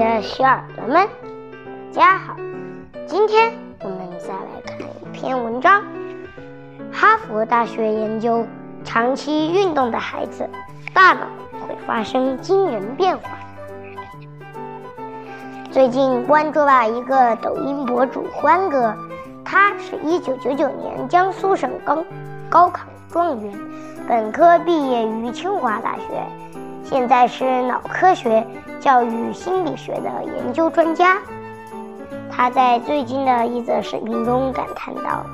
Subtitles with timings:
[0.00, 1.06] 的小耳朵们，
[1.92, 2.34] 大家好！
[3.06, 3.52] 今天
[3.82, 5.84] 我们再来看一篇文章。
[6.90, 8.46] 哈佛大学研究，
[8.82, 10.48] 长期运动的孩子
[10.94, 13.28] 大脑会发生惊人变化。
[15.70, 18.96] 最近关注了一个抖音博主欢哥，
[19.44, 22.02] 他是一九九九年江苏省高
[22.48, 23.52] 高考状元，
[24.08, 26.26] 本科毕业于清华大学，
[26.84, 28.46] 现在是脑科学。
[28.80, 31.18] 教育心理学的研究专家，
[32.30, 35.24] 他在最近的一则视频中感叹道：“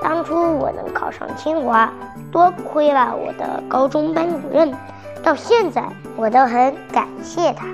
[0.00, 1.92] 当初我能考上清华，
[2.30, 4.72] 多亏了我的高中班主任，
[5.22, 5.82] 到现在
[6.16, 7.66] 我都很感谢他。”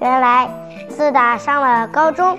[0.00, 0.48] 原来，
[0.88, 2.38] 自打上了高中，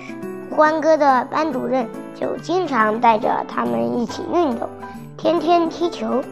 [0.50, 4.70] 欢哥的班主任就经常带着他们一起运动，
[5.17, 6.23] 天天踢球。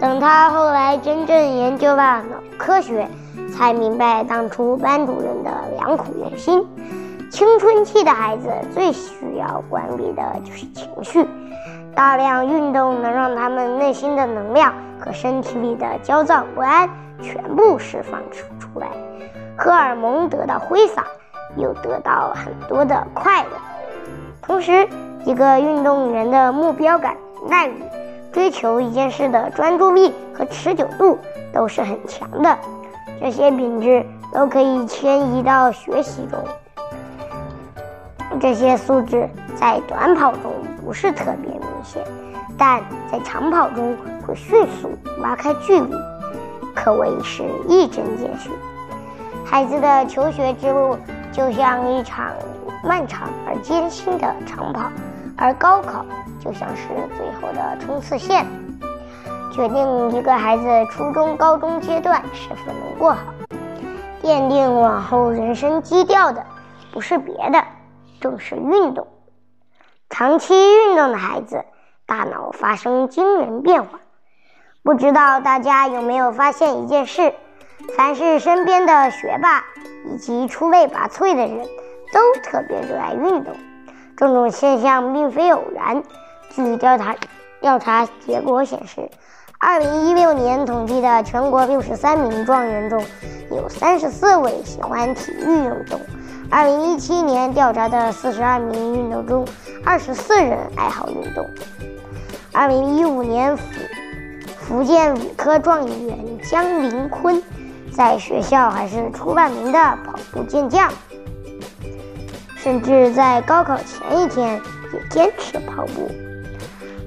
[0.00, 3.06] 等他后来真正研究了脑科学。
[3.50, 6.64] 才明白当初班主任的良苦用心。
[7.30, 11.26] 青春期的孩子最需要管理的就是情绪，
[11.94, 16.88] 大量运动能让他们内心的能量和身体里的焦躁不安
[17.20, 18.88] 全部释放出出来，
[19.56, 21.04] 荷尔蒙得到挥洒，
[21.56, 23.50] 又得到很多的快乐。
[24.42, 24.88] 同时，
[25.24, 27.16] 一个运动员的目标感、
[27.48, 27.82] 耐力、
[28.38, 31.18] 追求一件事的专注力和持久度
[31.52, 32.56] 都是很强的。
[33.20, 36.38] 这些品质都可以迁移到学习中。
[38.40, 40.52] 这些素质在短跑中
[40.84, 42.00] 不是特别明显，
[42.56, 44.88] 但在长跑中会迅速
[45.20, 45.92] 拉开距离，
[46.76, 48.50] 可谓是一针见血。
[49.44, 50.96] 孩子的求学之路
[51.32, 52.28] 就像一场
[52.84, 54.92] 漫长而艰辛的长跑，
[55.38, 56.04] 而高考
[56.40, 58.44] 就像是最后的冲刺线。
[59.52, 63.20] 决定一个孩子初中、高中阶段是否能过好，
[64.22, 66.44] 奠定往后人生基调的，
[66.92, 67.64] 不是别的，
[68.20, 69.08] 正是运动。
[70.10, 71.64] 长期运动的孩子，
[72.06, 74.00] 大脑发生惊人变化。
[74.84, 77.34] 不知道大家有没有发现一件事：
[77.96, 79.64] 凡是身边的学霸
[80.06, 81.66] 以及出类拔萃的人，
[82.12, 83.54] 都特别热爱运动。
[84.18, 86.02] 这种现象并非偶然。
[86.50, 87.16] 据调查
[87.62, 89.08] 调查结果显示。
[89.60, 93.04] 二零一六年统计的全国六十三名状元中，
[93.50, 96.00] 有三十四位喜欢体育运动。
[96.48, 99.44] 二零一七年调查的四十二名运动中，
[99.84, 101.44] 二十四人爱好运动。
[102.52, 103.64] 二零一五年福
[104.60, 107.42] 福建理科状元江林坤，
[107.92, 110.88] 在学校还是出了名的跑步健将，
[112.68, 114.60] 甚至在高考前一天
[114.92, 116.10] 也坚持跑步。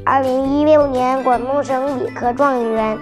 [0.03, 2.97] 二零一六年，广东省理科状元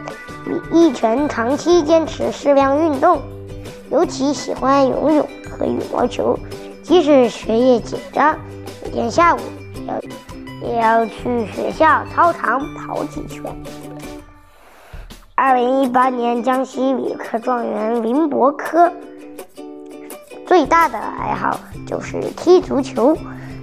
[0.46, 3.22] 李义成长期坚持适量运动，
[3.90, 6.38] 尤其喜欢游泳和羽毛球。
[6.84, 8.38] 即使学业紧张，
[8.84, 9.40] 每天下午
[9.88, 13.42] 要也要去学校操场跑几圈。
[15.34, 18.92] 二零一八年，江西理科状元林伯科
[20.50, 23.16] 最大的爱好就是踢足球，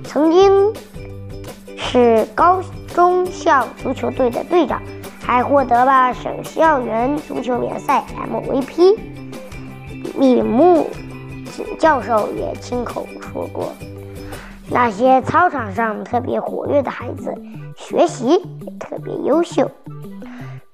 [0.04, 0.72] 曾经
[1.76, 2.62] 是高。
[2.94, 4.80] 中校足球队的队长，
[5.20, 8.96] 还获得了省校园足球联赛 MVP。
[10.14, 10.88] 李木
[11.52, 13.72] 锦教授也亲口说过，
[14.70, 17.34] 那些操场上特别活跃的孩子，
[17.76, 19.68] 学习也特别优秀。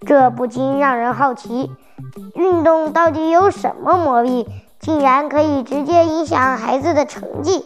[0.07, 1.71] 这不禁让人好奇，
[2.35, 4.47] 运动到底有什么魔力，
[4.83, 7.65] 竟然可以直接影响孩子的成绩？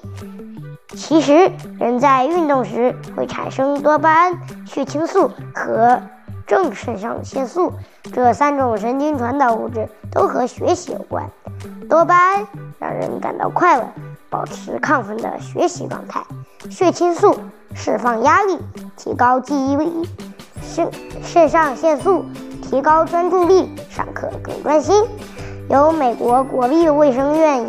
[0.94, 6.02] 其实，人在运动时会产生多巴胺、血清素和
[6.46, 7.72] 正肾上腺素
[8.12, 11.26] 这三种神经传导物质，都和学习有关。
[11.88, 12.46] 多巴胺
[12.78, 13.88] 让人感到快乐，
[14.28, 16.20] 保持亢奋的学习状态；
[16.70, 17.34] 血清素
[17.74, 18.58] 释放压力，
[18.94, 19.86] 提高记忆力；
[20.60, 20.90] 肾
[21.22, 22.26] 肾上腺素
[22.60, 25.02] 提高专注力，上课更专心。
[25.68, 27.64] 由美国国立卫生院。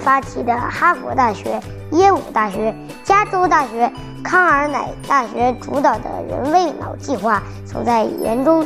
[0.00, 1.60] 发起的哈佛大学、
[1.92, 2.74] 耶鲁大学、
[3.04, 3.92] 加州大学、
[4.24, 8.64] 康尔乃大学主导的人类脑计划，曾在研究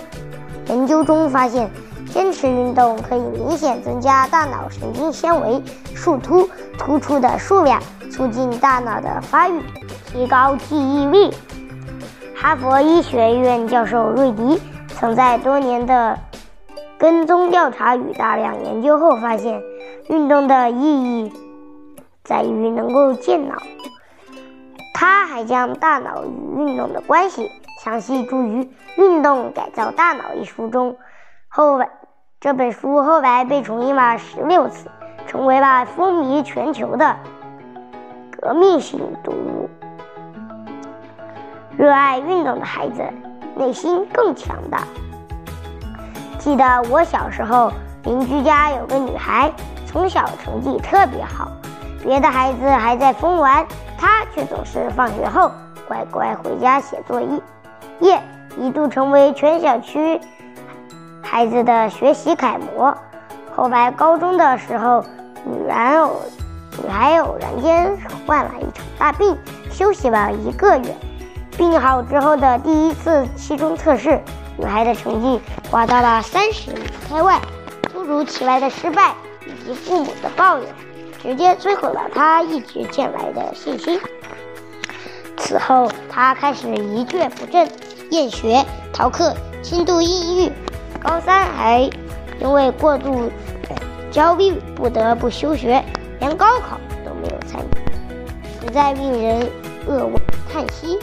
[0.68, 1.68] 研究中发现，
[2.12, 5.60] 坚持运动可以明显增加大脑神经纤维
[5.94, 6.48] 树突
[6.78, 9.60] 突出的数量，促进大脑的发育，
[10.06, 11.34] 提高记忆力。
[12.36, 16.16] 哈佛医学院教授瑞迪曾在多年的
[17.04, 19.62] 跟踪调查与大量研究后发现。
[20.08, 21.32] 运动的意义
[22.22, 23.56] 在于能够健脑。
[24.94, 27.50] 他还将大脑与运动的关系
[27.82, 28.62] 详细注于
[28.96, 30.96] 《运动改造大脑》一书中。
[31.48, 31.90] 后来
[32.40, 34.90] 这本书后来被重印了十六次，
[35.26, 37.16] 成为了风靡全球的
[38.30, 39.68] 革命性读物。
[41.76, 43.02] 热爱运动的孩子
[43.56, 44.84] 内心更强大。
[46.44, 49.50] 记得我小时候，邻居家有个女孩，
[49.86, 51.50] 从小成绩特别好，
[52.02, 55.50] 别的孩子还在疯玩，她却总是放学后
[55.88, 57.18] 乖乖回家写作
[57.98, 58.20] 业，
[58.58, 60.20] 一度成为全小区
[61.22, 62.94] 孩子的学习楷模。
[63.56, 65.02] 后来高中的时候，
[65.46, 66.12] 女然偶
[66.82, 69.34] 女孩偶然间患了一场大病，
[69.70, 70.94] 休息了一个月。
[71.56, 74.20] 病好之后的第一次期中测试。
[74.56, 75.40] 女孩的成绩
[75.74, 77.40] 滑到了三十米开外，
[77.92, 79.12] 突如其来的失败
[79.44, 80.72] 以及父母的抱怨，
[81.20, 83.98] 直接摧毁了她一直建来的信心。
[85.36, 87.68] 此后，她开始一蹶不振，
[88.12, 89.34] 厌学、逃课，
[89.64, 90.52] 轻度抑郁。
[91.02, 91.90] 高三还
[92.38, 93.28] 因为过度
[94.12, 95.84] 焦虑不得不休学，
[96.20, 99.50] 连高考都没有参与，实在令人
[99.88, 100.14] 扼腕
[100.52, 101.00] 叹息。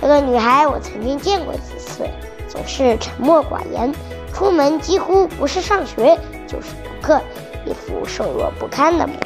[0.00, 2.04] 这个女孩我曾经见过几次。
[2.48, 3.92] 总是沉默寡言，
[4.32, 7.20] 出门几乎不是上学就是补课，
[7.64, 9.22] 一副瘦弱不堪的模样。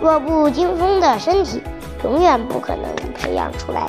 [0.00, 1.62] 弱不禁风的身体，
[2.04, 3.88] 永远不可能培养出来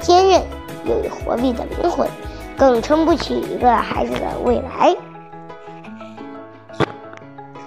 [0.00, 0.42] 坚韧
[0.84, 2.08] 又有活力的灵魂，
[2.56, 4.96] 更撑不起一个孩子的未来。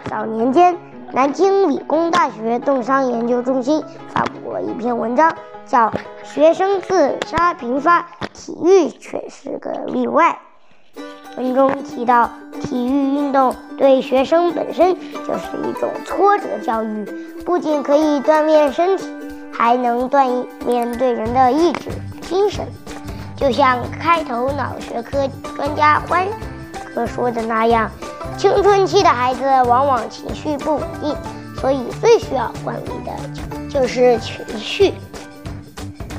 [0.09, 0.77] 早年间，
[1.11, 5.33] 南京理工大学冻伤研究中心发布过一篇文章，
[5.69, 5.89] 叫
[6.23, 8.01] 《学生自杀频发》。
[8.31, 10.39] 体育却是个例外。
[11.37, 12.31] 文中提到，
[12.61, 17.05] 体育运动对学生本身就是一种挫折教育，
[17.45, 19.05] 不仅可以锻炼身体，
[19.51, 21.89] 还能锻炼对人的意志、
[22.21, 22.65] 精神。
[23.35, 26.25] 就像开头脑学科专家欢
[26.95, 27.91] 哥说的那样，
[28.37, 31.13] 青春期的孩子往往情绪不稳定，
[31.57, 34.93] 所以最需要管理的就是情绪。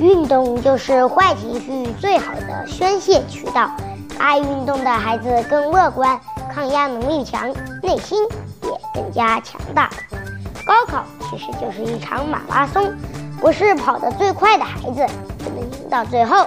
[0.00, 3.70] 运动就是坏情绪最好的宣泄渠道。
[4.19, 6.19] 爱运动的孩子更乐观，
[6.52, 7.49] 抗压能力强，
[7.82, 8.23] 内心
[8.62, 9.91] 也更加强大。
[10.64, 12.91] 高考其实就是一场马拉松，
[13.41, 15.06] 不是跑得最快的孩子
[15.38, 16.47] 就能赢到最后。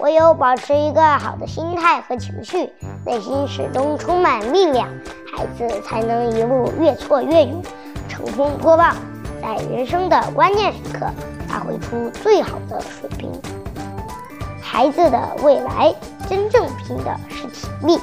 [0.00, 2.72] 唯有保持一个好的心态和情绪，
[3.04, 4.88] 内心始终充满力量，
[5.34, 7.62] 孩子才能一路越挫越勇，
[8.08, 8.94] 乘风破浪，
[9.40, 11.06] 在人生的关键时刻。
[11.48, 13.32] 发挥出最好的水平。
[14.60, 15.94] 孩子的未来
[16.28, 17.98] 真正拼的是体力。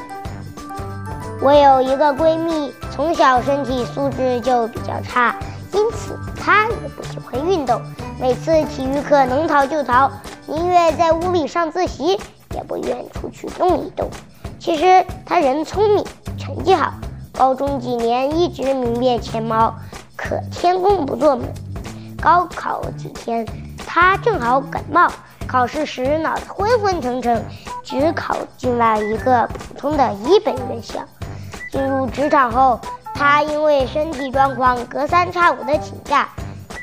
[1.40, 5.36] 我有一个闺蜜，从小身体素质就比较差，
[5.72, 7.80] 因此她也不喜欢运动。
[8.20, 10.12] 每次体育课能逃就逃，
[10.48, 12.20] 宁愿在屋里上自习，
[12.56, 14.10] 也不愿出去动一动。
[14.58, 16.04] 其实她人聪明，
[16.36, 16.96] 成绩好，
[17.32, 19.76] 高中几年一直名列前茅，
[20.27, 21.45] 可天公不作美。
[22.19, 23.45] 高考几天，
[23.86, 25.07] 他正好感冒，
[25.48, 27.45] 考试时脑子昏昏沉沉，
[27.83, 31.04] 只考进了一个普通的一本院校。
[31.72, 32.80] 进入职场后，
[33.13, 36.27] 他因为身体状况隔三差五的请假，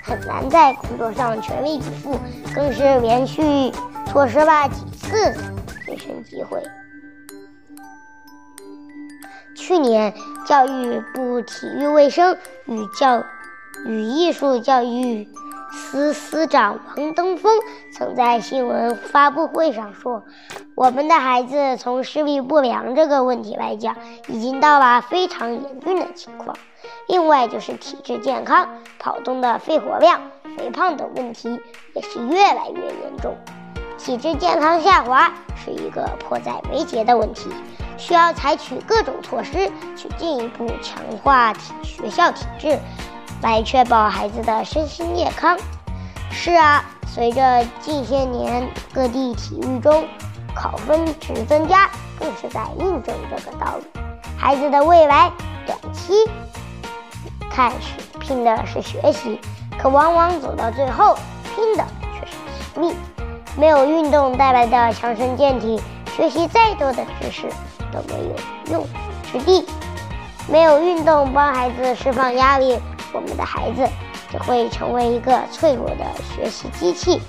[0.05, 2.17] 很难在工作上全力以赴，
[2.55, 3.73] 更是连续
[4.07, 5.35] 错失了几次
[5.85, 6.63] 晋升机会。
[9.65, 10.13] 去年，
[10.45, 13.23] 教育部体育卫生与教。
[13.87, 15.29] 与艺术教育
[15.73, 17.53] 司司长王登峰
[17.93, 20.25] 曾在新闻发布会上说
[20.77, 23.97] ：“我们的孩子从视力不良这个问题来讲，
[24.29, 26.57] 已经到了非常严峻的情况。
[27.09, 30.21] 另外就是体质健康、跑动的肺活量、
[30.57, 31.61] 肥胖等问题
[31.95, 33.37] 也是越来越严重。
[33.97, 37.49] 体质健康下滑是一个迫在眉睫的问题，
[38.03, 42.77] 需要采取各种措施去进一步强化体学校体质。”
[43.43, 45.57] 来确保孩子的身心健康。
[46.31, 50.05] 是啊，随着近些年各地体育中
[50.55, 54.01] 考分值增加，更是在印证这个道理。
[54.37, 55.31] 孩子的未来，
[55.67, 56.15] 短期
[57.51, 59.41] 看是拼的是学习，
[59.77, 61.17] 可往往走到最后，
[61.55, 62.37] 拼的却是
[62.73, 62.97] 体力。
[63.57, 65.81] 没有运动带来的强身健体，
[66.17, 67.49] 学习再多的知识
[67.93, 68.89] 都没有用武
[69.31, 69.65] 之地。
[70.49, 72.79] 没有运动帮孩子释放压力。
[73.13, 73.87] 我们的孩子
[74.31, 77.21] 只会成为一个脆弱的学习机器。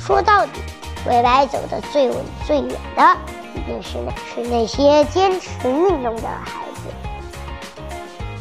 [0.00, 0.60] 说到底，
[1.06, 3.16] 未来走得最稳最远的，
[3.54, 6.88] 一定是那是那些坚持运动的孩子。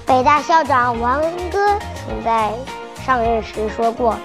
[0.06, 2.52] 北大校长王恩歌曾在
[3.06, 4.16] 上任时说过：“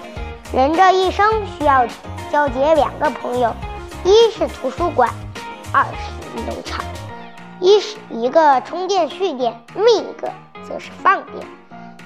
[0.53, 1.85] 人这一生需要
[2.31, 3.53] 交结两个朋友，
[4.03, 5.09] 一是图书馆，
[5.71, 6.83] 二是运动场。
[7.59, 10.31] 一是一个充电蓄电，另一个
[10.63, 11.45] 则是放电。”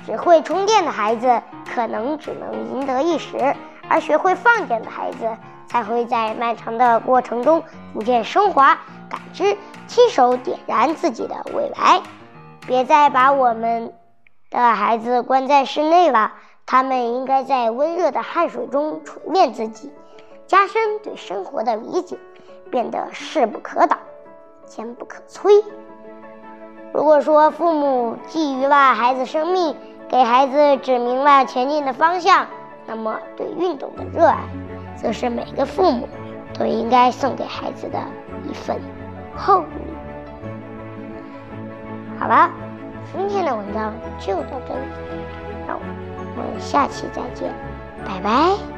[0.06, 1.42] 只会充电的孩子
[1.74, 3.56] 可能只能赢得一时，
[3.88, 5.30] 而学会放电的孩子
[5.68, 7.64] 才会在漫长的过程中
[7.94, 8.78] 逐渐升华、
[9.10, 12.02] 感知，亲手点燃自己的未来。
[12.68, 13.94] 别再把我们
[14.50, 16.34] 的孩子关在室内了，
[16.66, 19.90] 他们应该在温热的汗水中锤炼自己，
[20.48, 22.18] 加深对生活的理解，
[22.70, 24.00] 变得势不可挡、
[24.76, 25.64] 坚不可摧。
[26.94, 29.76] 如果说父母觊觎了孩子生命，
[30.10, 32.48] 给孩子指明了前进的方向，
[32.88, 34.40] 那么对运动的热爱，
[34.96, 36.10] 则是每个父母
[36.58, 38.00] 都应该送给孩子的
[38.50, 38.82] 一份
[39.36, 39.68] 厚礼。
[42.20, 42.50] 好了，
[43.12, 44.82] 今天的文章就到这里，
[45.68, 45.84] 让我
[46.36, 47.54] 们下期再见，
[48.04, 48.73] 拜拜。